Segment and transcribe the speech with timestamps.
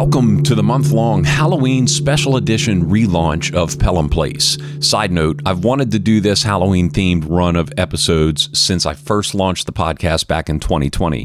[0.00, 4.56] Welcome to the month long Halloween special edition relaunch of Pelham Place.
[4.78, 9.34] Side note, I've wanted to do this Halloween themed run of episodes since I first
[9.34, 11.24] launched the podcast back in 2020.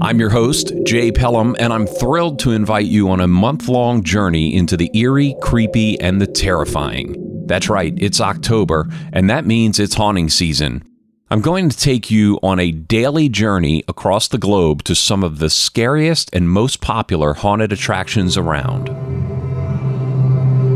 [0.00, 4.04] I'm your host, Jay Pelham, and I'm thrilled to invite you on a month long
[4.04, 7.16] journey into the eerie, creepy, and the terrifying.
[7.46, 10.84] That's right, it's October, and that means it's haunting season.
[11.32, 15.38] I'm going to take you on a daily journey across the globe to some of
[15.38, 18.88] the scariest and most popular haunted attractions around.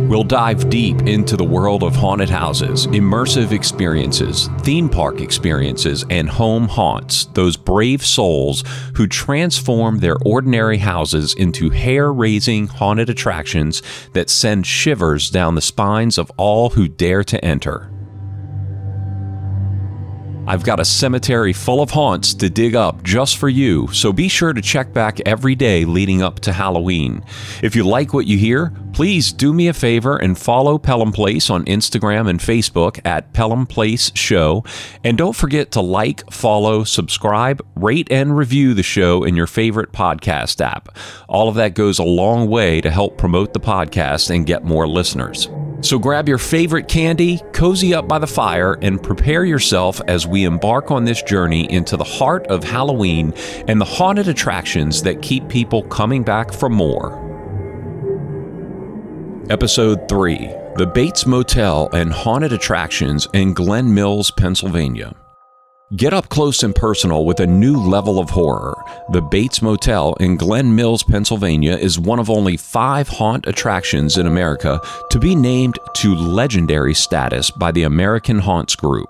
[0.09, 6.29] We'll dive deep into the world of haunted houses, immersive experiences, theme park experiences, and
[6.29, 8.63] home haunts, those brave souls
[8.95, 15.61] who transform their ordinary houses into hair raising haunted attractions that send shivers down the
[15.61, 17.91] spines of all who dare to enter.
[20.47, 24.29] I've got a cemetery full of haunts to dig up just for you, so be
[24.29, 27.25] sure to check back every day leading up to Halloween.
[27.63, 31.49] If you like what you hear, please do me a favor and follow Pelham Place
[31.49, 34.65] on Instagram and Facebook at Pelham Place Show.
[35.03, 39.93] And don't forget to like, follow, subscribe, rate, and review the show in your favorite
[39.93, 40.95] podcast app.
[41.27, 44.87] All of that goes a long way to help promote the podcast and get more
[44.87, 45.49] listeners.
[45.85, 50.45] So grab your favorite candy, cozy up by the fire, and prepare yourself as we
[50.45, 53.35] embark on this journey into the heart of Halloween
[53.69, 57.21] and the haunted attractions that keep people coming back for more.
[59.51, 60.39] Episode 3
[60.79, 65.15] The Bates Motel and Haunted Attractions in Glen Mills, Pennsylvania.
[65.97, 68.75] Get up close and personal with a new level of horror.
[69.11, 74.27] The Bates Motel in Glen Mills, Pennsylvania is one of only five haunt attractions in
[74.27, 79.09] America to be named to legendary status by the American Haunts Group.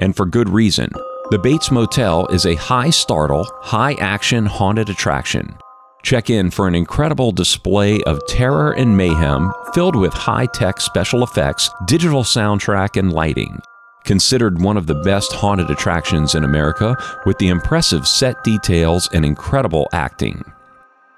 [0.00, 0.90] And for good reason.
[1.30, 5.56] The Bates Motel is a high startle, high action haunted attraction.
[6.02, 11.22] Check in for an incredible display of terror and mayhem filled with high tech special
[11.22, 13.60] effects, digital soundtrack, and lighting
[14.06, 16.96] considered one of the best haunted attractions in America
[17.26, 20.42] with the impressive set details and incredible acting.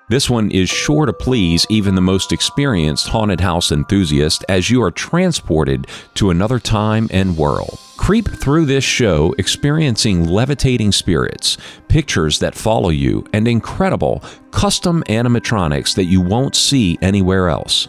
[0.08, 4.82] This one is sure to please even the most experienced haunted house enthusiast as you
[4.82, 7.78] are transported to another time and world.
[7.98, 15.94] Creep through this show experiencing levitating spirits, pictures that follow you, and incredible custom animatronics
[15.94, 17.88] that you won't see anywhere else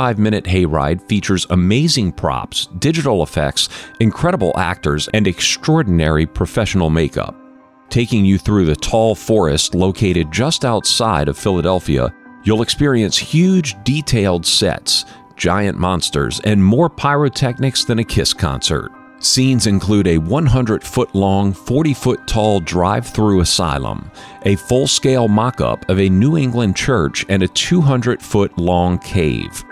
[0.00, 3.68] five minute hayride features amazing props, digital effects,
[4.00, 7.36] incredible actors, and extraordinary professional makeup.
[7.90, 14.46] Taking you through the tall forest located just outside of Philadelphia, you'll experience huge, detailed
[14.46, 15.04] sets,
[15.36, 18.90] giant monsters, and more pyrotechnics than a Kiss concert.
[19.18, 24.10] Scenes include a 100 foot long, 40 foot tall drive through asylum,
[24.46, 28.98] a full scale mock up of a New England church, and a 200 foot long
[29.00, 29.62] cave.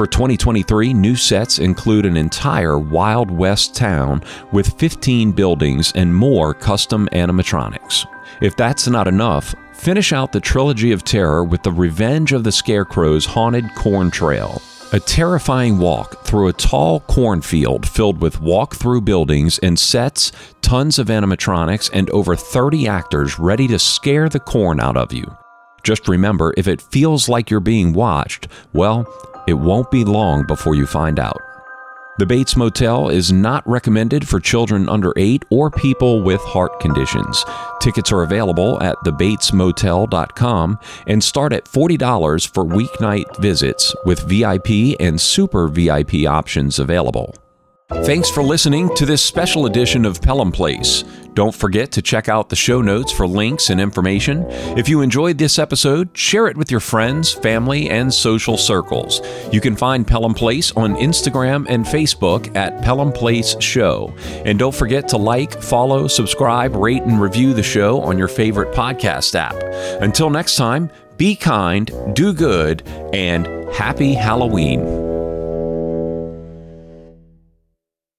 [0.00, 6.54] For 2023, new sets include an entire Wild West town with 15 buildings and more
[6.54, 8.06] custom animatronics.
[8.40, 12.50] If that's not enough, finish out the trilogy of terror with the Revenge of the
[12.50, 14.62] Scarecrow's Haunted Corn Trail.
[14.94, 20.32] A terrifying walk through a tall cornfield filled with walk through buildings and sets,
[20.62, 25.30] tons of animatronics, and over 30 actors ready to scare the corn out of you.
[25.82, 29.06] Just remember if it feels like you're being watched, well,
[29.50, 31.42] it won't be long before you find out.
[32.18, 37.44] The Bates Motel is not recommended for children under 8 or people with heart conditions.
[37.80, 45.18] Tickets are available at thebatesmotel.com and start at $40 for weeknight visits with VIP and
[45.18, 47.34] super VIP options available.
[48.04, 51.02] Thanks for listening to this special edition of Pelham Place.
[51.40, 54.44] Don't forget to check out the show notes for links and information.
[54.76, 59.22] If you enjoyed this episode, share it with your friends, family, and social circles.
[59.50, 64.14] You can find Pelham Place on Instagram and Facebook at Pelham Place Show.
[64.44, 68.74] And don't forget to like, follow, subscribe, rate, and review the show on your favorite
[68.74, 69.56] podcast app.
[70.02, 74.99] Until next time, be kind, do good, and happy Halloween.